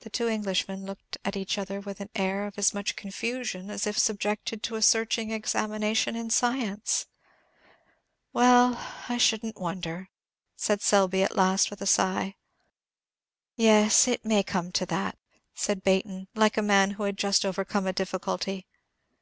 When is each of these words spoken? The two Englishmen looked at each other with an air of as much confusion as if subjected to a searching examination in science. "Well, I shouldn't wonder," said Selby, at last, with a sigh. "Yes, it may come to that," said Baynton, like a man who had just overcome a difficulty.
The 0.00 0.08
two 0.08 0.26
Englishmen 0.26 0.86
looked 0.86 1.18
at 1.22 1.36
each 1.36 1.58
other 1.58 1.78
with 1.78 2.00
an 2.00 2.08
air 2.14 2.46
of 2.46 2.56
as 2.56 2.72
much 2.72 2.96
confusion 2.96 3.68
as 3.68 3.86
if 3.86 3.98
subjected 3.98 4.62
to 4.62 4.76
a 4.76 4.80
searching 4.80 5.32
examination 5.32 6.16
in 6.16 6.30
science. 6.30 7.04
"Well, 8.32 8.74
I 9.06 9.18
shouldn't 9.18 9.60
wonder," 9.60 10.08
said 10.56 10.80
Selby, 10.80 11.22
at 11.22 11.36
last, 11.36 11.68
with 11.68 11.82
a 11.82 11.86
sigh. 11.86 12.36
"Yes, 13.54 14.08
it 14.08 14.24
may 14.24 14.42
come 14.42 14.72
to 14.72 14.86
that," 14.86 15.18
said 15.54 15.82
Baynton, 15.84 16.26
like 16.34 16.56
a 16.56 16.62
man 16.62 16.92
who 16.92 17.02
had 17.02 17.18
just 17.18 17.44
overcome 17.44 17.86
a 17.86 17.92
difficulty. 17.92 18.66